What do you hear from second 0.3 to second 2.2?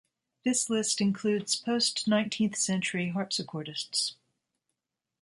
This list includes post